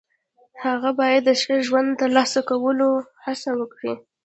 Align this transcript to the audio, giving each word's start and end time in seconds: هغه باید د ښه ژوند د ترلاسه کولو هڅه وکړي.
هغه 0.65 0.89
باید 0.99 1.21
د 1.25 1.29
ښه 1.41 1.55
ژوند 1.67 1.87
د 1.93 1.99
ترلاسه 2.01 2.39
کولو 2.49 2.89
هڅه 3.25 3.49
وکړي. 3.59 3.93